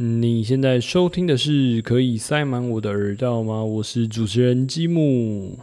[0.00, 3.64] 你现在收听的是可以塞满我的耳道吗？
[3.64, 5.58] 我是主持人积木，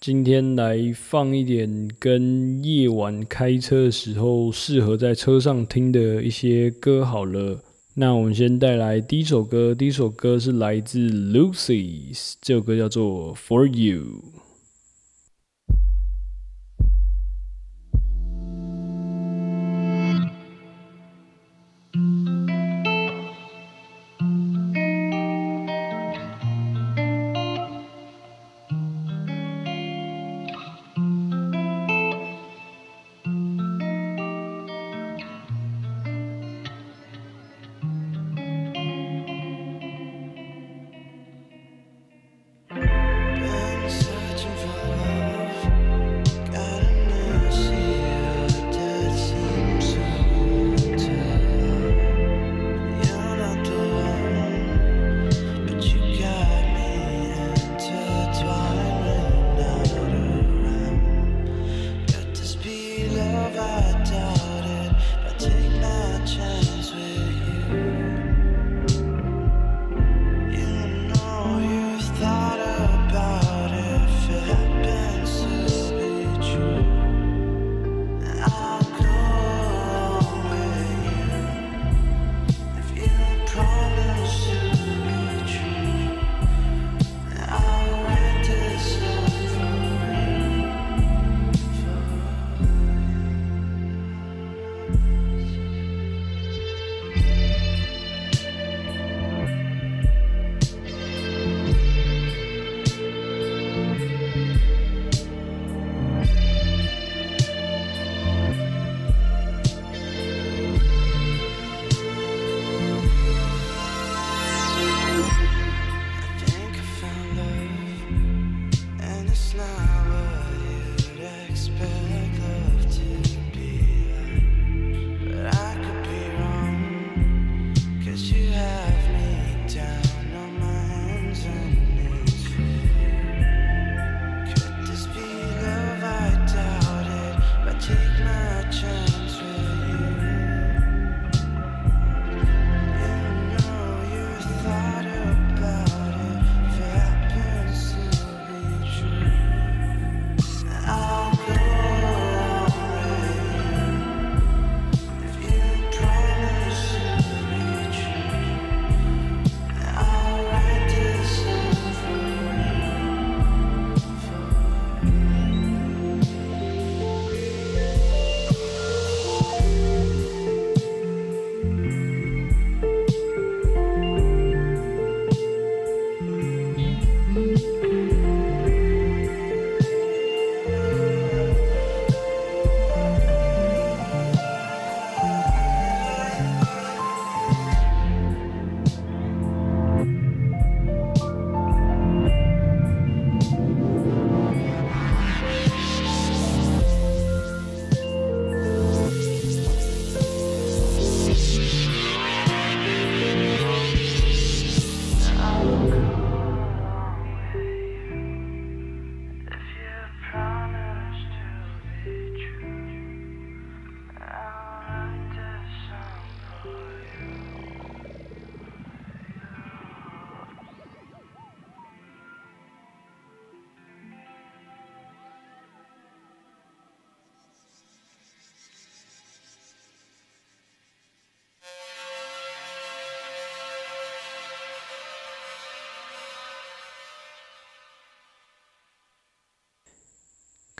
[0.00, 7.62] 今天来放一点跟夜晚开车的时候适合在车上听的一些歌好了。
[7.94, 14.43] 那我们先带来第一首歌，第一首歌是来自 Lucy，这首歌叫做 For You。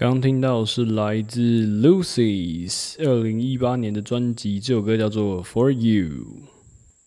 [0.04, 6.26] 刚听到是来自 Lucy's 二零一八年的专辑，这首歌叫做 For You，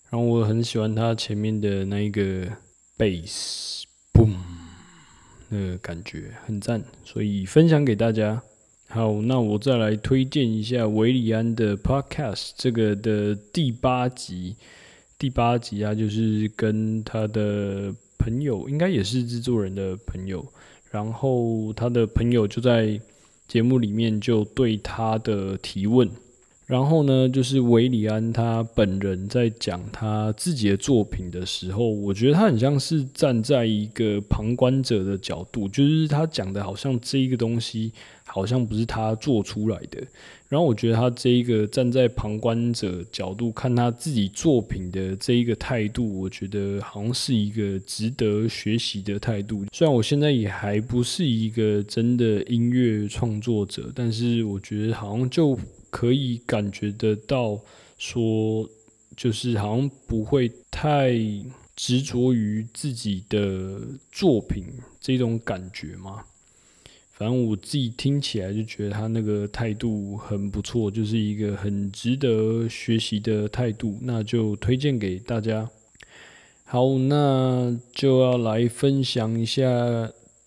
[0.10, 2.48] 然后我很喜欢它前面的那一个
[2.98, 4.34] bass，boom，
[5.50, 8.42] 那个感觉很赞，所以分享给大家。
[8.88, 14.56] 好，那我再来推荐一下维里安的 podcast，这个的第八集，
[15.20, 20.44] 第八集啊，就是跟他的朋友，应该也是制作人的朋友。
[20.98, 23.00] 然后他的朋友就在
[23.48, 26.10] 节目里面就对他的提问，
[26.66, 37.94] 然后呢，就是维里安他本人在讲他自己的作品的时候，我觉得他很像是站在一个旁观者的角度，就是他讲的好像这一个东西
[38.38, 40.00] 好像不是他做出来的。
[40.48, 49.66] 然后我觉得他这一个站在旁观者角度看他自己作品的这一个态度，我觉得好像是一个值得学习的态度。
[49.74, 55.58] 虽然我现在也还不是一个真的音乐创作者，但是我觉得好像就
[55.90, 57.60] 可以感觉得到，
[57.98, 58.70] 说
[59.18, 61.12] 就是好像不会太
[61.76, 63.82] 执着于自己的
[64.14, 64.64] 作品
[65.02, 66.24] 这种感觉嘛。
[67.18, 75.68] 反正我自己听起来就觉得他那个态度很不错，就是一个很值得学习的态度，那就推荐给大家。
[76.64, 79.64] 好，那就要来分享一下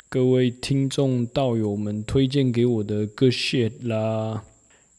[0.09, 4.45] 各位听众道友们推荐给我的歌 shit 啦。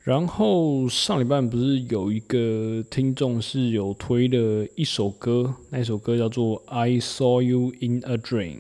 [0.04, 8.58] 然后上礼拜不是有一个听众是有推了一首歌，那首歌叫做《I Saw You in a Dream》。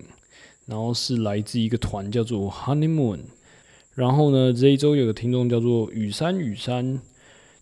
[0.65, 3.19] 然后是来自一个团叫做 Honeymoon，
[3.95, 6.99] 然后呢这一周有个听众叫做雨山雨山，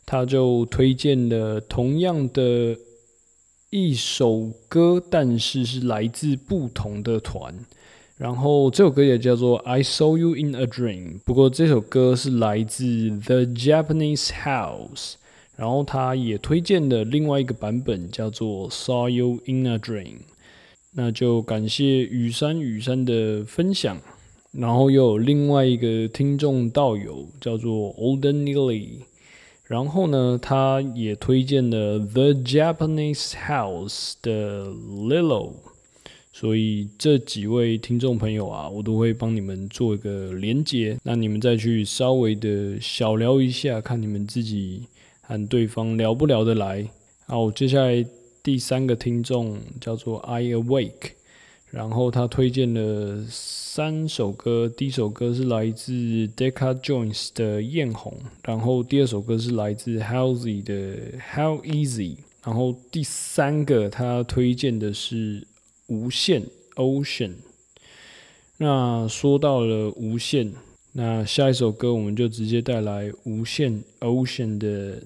[0.06, 2.78] 他就推荐了同样的
[3.70, 7.54] 一首歌，但是是来自不同的团。
[8.18, 12.84] 然后这首歌也叫做 I Saw You in a Dream，不过这首歌是来自
[13.26, 15.14] The Japanese House，
[15.56, 20.18] 然后他也推荐了另外一个版本叫做 Saw You in a Dream。
[21.02, 23.98] 那就感谢雨山雨山的分享，
[24.52, 28.96] 然后又有另外一个听众道友叫做 Olden Lily，
[29.64, 35.54] 然后呢，他也推荐了 The Japanese House 的 Lilo，
[36.34, 44.82] 所以这几位听众朋友啊，我都会帮你们做一个连接，那你们再去稍微的小聊一下，看你们自己
[45.22, 46.86] 和对方聊不聊得来。
[47.26, 48.06] 好，接下来。
[48.42, 51.12] 第三个听众叫做 I Awake，
[51.72, 55.92] 然后他推荐了三首歌，第一首歌是来自
[56.36, 58.14] Decca Jones 的《艳红》，
[58.44, 60.74] 然后第二首歌是来自 Healthy 的
[61.34, 65.42] 《How Easy》，然后第三个他推荐的是
[65.88, 66.44] 《无限
[66.76, 67.30] Ocean》。
[68.58, 70.54] 那说到了无限，
[70.94, 75.02] 那下一首歌我们就直接带来《无限 Ocean》的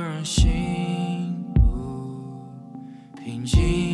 [0.00, 1.60] 让心不
[3.16, 3.85] 平静。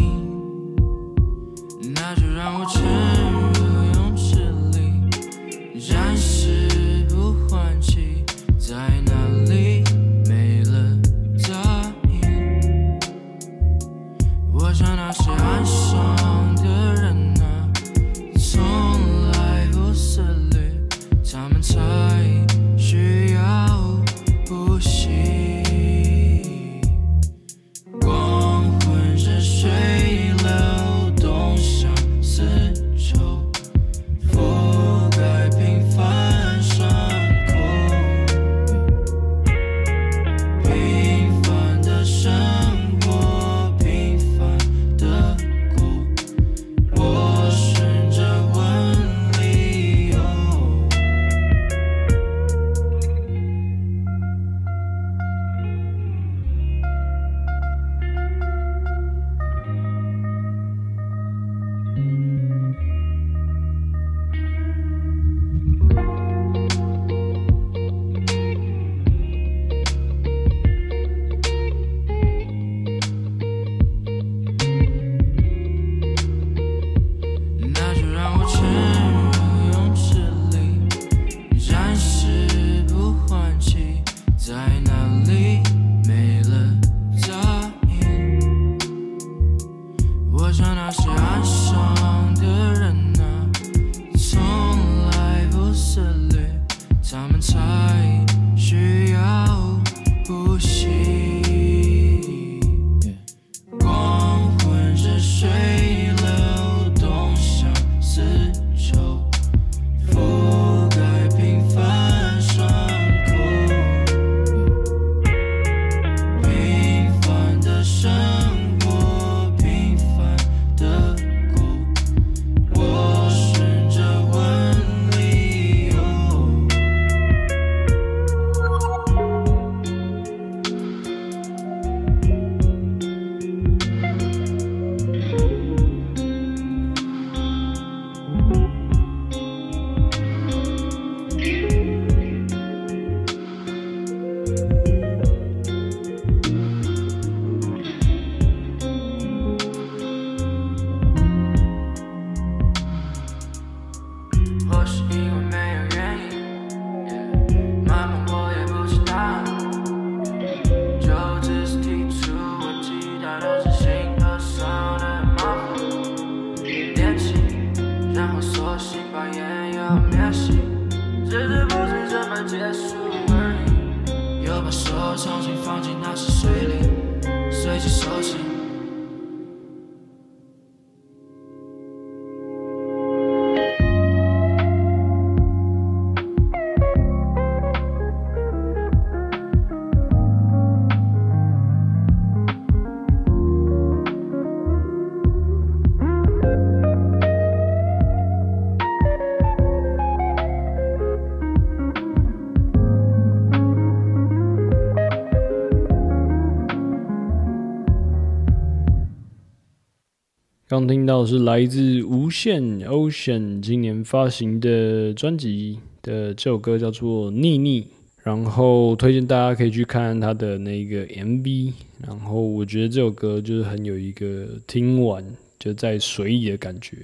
[210.73, 217.83] 刚听到是来自无限 Ocean 今年发行的专辑的这首歌叫做《腻腻》，
[218.23, 225.23] 然后推荐大家可以去看他的那个 MV，然后我觉得这首歌就是很有一个听完
[225.59, 226.97] 就在水里的感觉，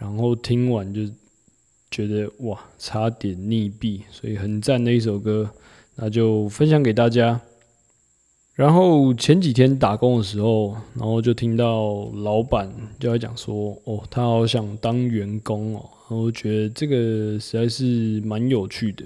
[0.00, 1.02] 然后听完就
[1.90, 5.50] 觉得哇，差点溺毙，所以很赞的一首歌，
[5.96, 7.38] 那就分享给大家。
[8.56, 19.04] 然后前几天打工的时候，然后就听到老板就在讲说，哦，他好想当员工哦，然后觉得这个实在是蛮有趣的。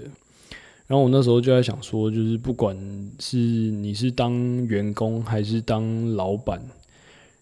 [0.87, 2.77] 然后我那时候就在想说，就是不管
[3.19, 4.33] 是你是当
[4.67, 6.61] 员工还是当老板，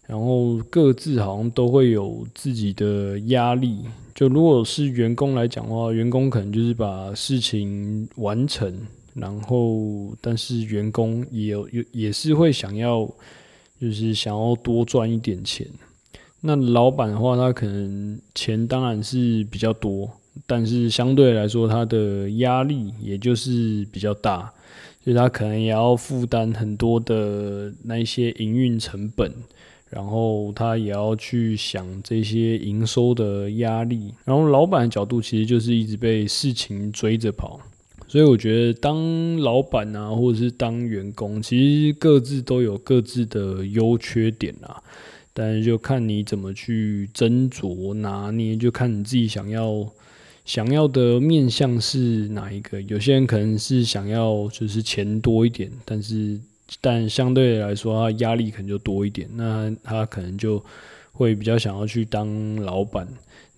[0.07, 3.81] 然后各自好像都会有自己的压力。
[4.15, 8.87] 就如果是员工来讲的话，员工可能就是把事情完成。
[9.15, 13.09] 然后，但是员工也有有也是会想要，
[13.81, 15.67] 就是想要多赚一点钱。
[16.41, 20.09] 那老板的话，他可能钱当然是比较多，
[20.47, 24.53] 但是相对来说，他的压力也就是比较大，
[25.03, 29.29] 所以他可能也要负担很多的那一些营运成本，
[29.89, 34.13] 然后他也要去想这些营收的压力。
[34.23, 37.59] 然后老板的角度，其实就是一直被事情追着跑。
[38.09, 44.81] 所以我觉得当老板啊，或者是当员工，其实各自都有各自的优缺点啊。
[45.31, 49.87] 但是就看你怎么去斟酌拿捏，就看你自己想要
[50.43, 52.81] 想要的面向是哪一个。
[52.81, 56.37] 有些人可能是想要就是钱多一点，但是
[56.81, 60.61] 但相对来说他压力可能就多一点，那他可能就
[61.13, 63.07] 会比较想要去当老板。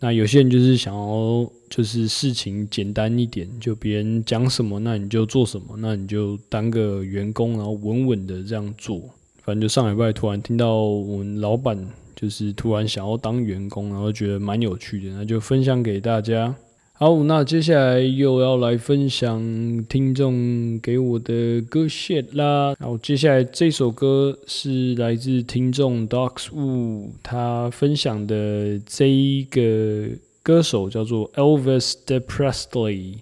[0.03, 8.99] 那有些人就是想要，就是事情简单一点，就别人讲什么，那你就做什么，那你就当个员工，然后稳稳的这样做。
[9.43, 11.77] 反正就上礼拜突然听到我们老板
[12.15, 16.55] 就是突然想要当员工，然后觉得蛮有趣的，那就分享给大家。
[17.03, 22.75] 好，那接下来又要来分享听众给我的歌线啦。
[22.79, 30.09] 然后接下来这首歌是来自听众 Docs Wu 他分享的这一个
[30.43, 33.15] 歌手叫做 Elvis De Presley，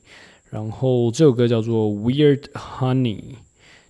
[0.50, 3.22] 然后这首歌叫做 Weird Honey。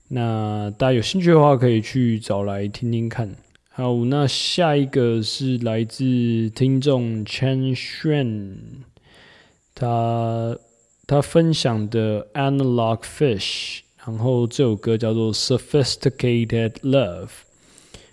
[0.09, 3.35] 那大家有兴趣的话，可以去找来听听看。
[3.71, 8.53] 好，那下一个是来自听众 Chen Xuan。
[9.79, 10.57] 他
[11.07, 17.29] 他分享的 Analog Fish，然后这首歌叫做 Sophisticated Love，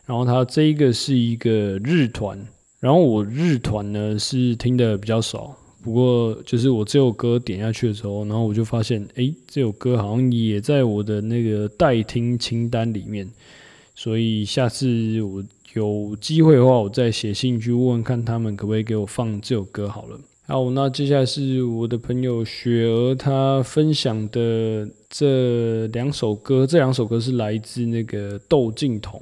[0.06, 1.50] 然后他这一个是一个
[1.82, 2.38] 日团，
[2.78, 13.28] 然后我日团呢是听的比较少，不过就是我这首歌点下去的时候，然后我就发现，哎，这首歌好像也在我的那个待听清单里面，
[13.96, 15.42] 所以下次我
[15.74, 20.16] 有机会的话，我再写信去问问看他们可不可以给我放这首歌好了。
[20.48, 29.20] 好，那接下来是我的朋友雪儿，她分享的这两首歌，这两首歌是来自那个窦靖童，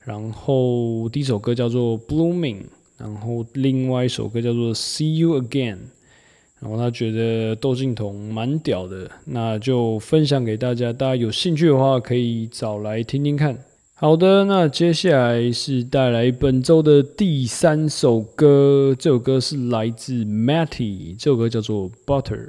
[0.00, 2.60] 然后第一首歌叫做《Blooming》，
[2.98, 5.76] 然后另外一首歌叫做《See You Again》，
[6.60, 13.56] 然后他觉得窦靖童蛮屌的，那就分享给大家，大家有兴趣的话可以找来听听看。
[14.02, 22.48] 好的，那接下来是带来本周的第三首歌，这首歌是来自 Matty，这首歌叫做 Butter。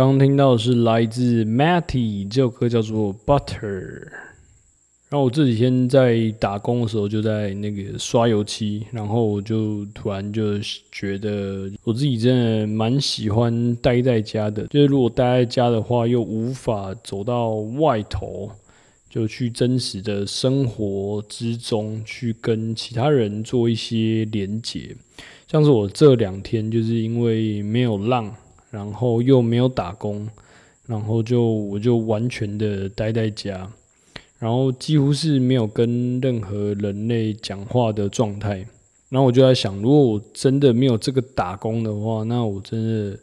[0.00, 4.08] 刚刚听到的是来自 Matty 这首歌叫做 Butter。
[5.10, 10.58] 然后我这几天在打工的时候，就在那个刷油漆，然后我就突然就
[10.90, 14.66] 觉得我自己真的蛮喜欢待在家的。
[14.68, 18.50] 就是如果待在家的话，又无法走到外头，
[19.10, 24.96] 就去真实的生活之中去跟其他人做一些连接。
[25.46, 28.34] 像是我这两天就是因为没有浪，
[28.70, 30.28] 然后又没有打工，
[30.86, 33.70] 然后就我就完全的待在家。
[34.38, 38.66] 然后几乎是没有跟任何人类讲话的状态。
[39.10, 43.18] 然后我就在想，如果我真的没有这个打工的话，那我真的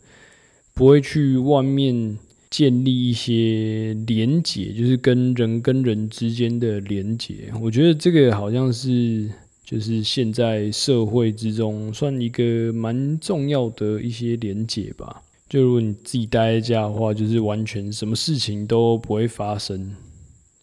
[0.74, 2.18] 不会去外面
[2.50, 7.52] 建立一些连结，就是跟人跟人之间的连结。
[7.62, 9.30] 我觉得这个好像是
[9.64, 15.24] 就是现在社会之中算一个蛮重要的一些连结吧。
[15.50, 19.96] 就如果你自己待在家的话，就是完全什么事情都不会发生。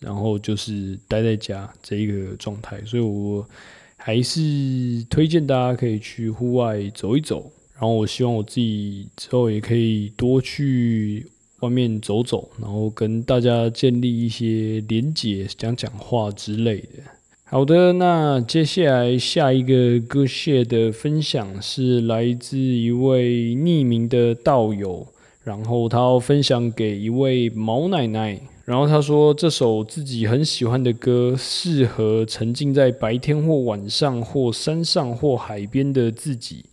[0.01, 3.49] 然后就是待在家这一个状态，所以我
[3.97, 7.51] 还是推荐大家可以去户外走一走。
[7.73, 11.27] 然后我希望我自己之后也可以多去
[11.61, 17.03] 外面走走，然后跟大家建立一些连结，讲讲话之类的。
[17.46, 25.07] 好的，那接下来下一个 Good Share 的分享是来自一位匿名的道友，
[25.44, 28.40] 然后他要分享给一位毛奶奶。
[28.64, 36.64] 然后他说：“这首自己很喜欢的歌，适合沉浸在白天或晚上或山上或海边的自己。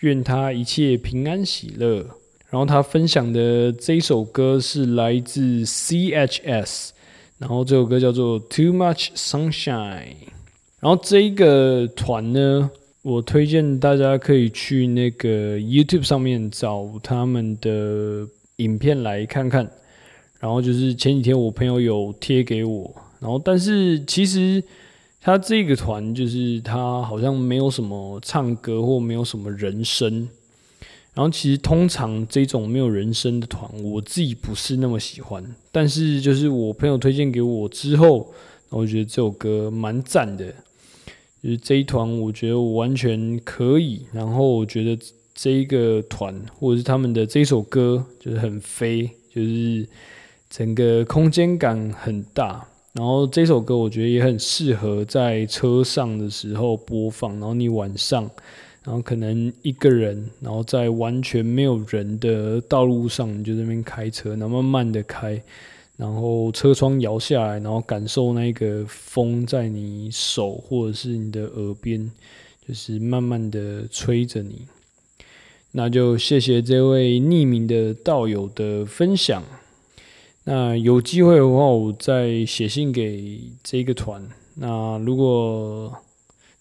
[0.00, 2.04] 愿他一切平安喜乐。”
[2.50, 6.94] 然后他分享的这首歌是来自 C.H.S，
[7.40, 10.02] 然后这首歌叫做《Too Much Sunshine》。
[10.78, 19.66] 然后这一个团呢，我推荐大家可以去那个 YouTube 上面找他们的影片来看看。
[20.38, 24.62] 然后就是前几天我朋友有贴给我，然后但是其实
[25.18, 30.28] 他这个团就是他好像没有什么唱歌或没有什么人声，
[31.20, 35.44] 然后其实通常这种没有人声的团，我自己不是那么喜欢。
[35.70, 38.32] 但是就是我朋友推荐给我之后，
[38.70, 40.46] 我觉得这首歌蛮赞的，
[41.42, 44.06] 就是这一团我觉得我完全可以。
[44.14, 44.98] 然后我觉得
[45.34, 49.86] 这一个团或者是他们的这首歌就是很飞，就是。
[50.48, 57.30] 整个空间感很大，然后这首歌我觉得也很适合在车上的时候播放。
[57.34, 58.28] 然后你晚上，
[58.82, 65.42] 然后可能一个人，然后在完全没有人的道路上，你就那边开车，然后慢慢的开，
[65.98, 72.10] 然后车窗摇下来，然后感受那个风在你手或者是你的耳边，
[72.66, 74.66] 就是慢慢的吹着你。
[75.72, 79.42] 那就谢谢这位匿名的道友的分享。
[80.44, 84.26] 那有机会的话，我再写信给这个团。
[84.54, 85.94] 那如果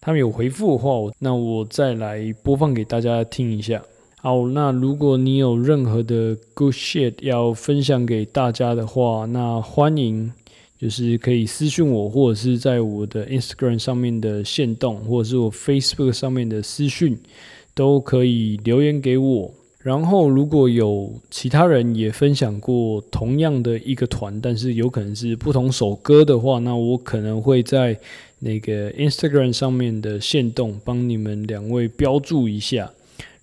[0.01, 3.81] 他们有回复的话，那我再来播放给大家听一下。
[4.21, 10.31] 好，那如果你有任何的 good shit 要分享给大家的话，那欢迎
[10.77, 17.17] 就是可以私信我，或者是在我的 Instagram 上面的线动，或者是我 Facebook 上面的私讯，
[17.73, 19.51] 都可以留言给我。
[19.81, 27.97] 然后，如果有其他人也分享过同样的一个团，但是有可能是不同首歌的话，那我可能会在
[28.39, 32.91] 那个 Instagram 上面的线动帮你们两位标注一下。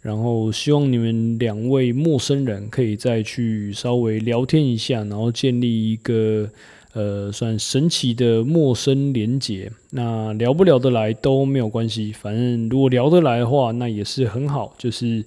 [0.03, 6.47] 然后，希望你们两位陌生人可以再去稍微聊天一下，然后建立一个
[6.93, 9.73] 呃算神奇的陌生连结。
[9.91, 15.25] 那聊不聊得来都没有关系，反正如果聊得来的话，那也是很好，就是。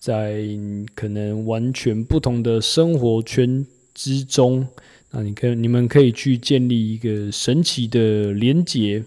[0.00, 0.42] 在
[0.94, 4.66] 可能完全不同的生活圈之中，
[5.10, 9.04] 那你可你们可以去建立一个神奇的连结。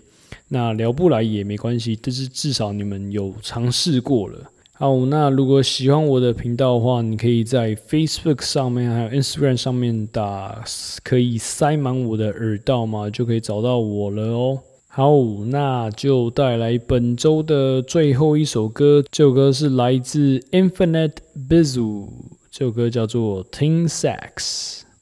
[0.48, 4.52] 那聊不来也没关系，但是至少你们有尝试过了。
[4.74, 10.64] 好，那如果喜欢我的频道的话，你可以在 Facebook 上面还有 Instagram 上面打
[11.04, 14.60] “可以塞满我的耳道吗”，就可以找到我了哦。
[14.96, 15.12] 好，
[15.48, 19.04] 那就带来本周的最后一首歌。
[19.10, 21.16] 这首歌是来自 Infinite
[21.50, 22.10] Bizu，
[22.52, 24.36] 这首歌叫做《Teen Sex》。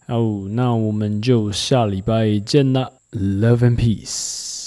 [0.08, 4.61] 好，那我们就下礼拜见啦，Love and Peace。